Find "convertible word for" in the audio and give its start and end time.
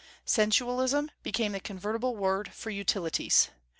1.59-2.71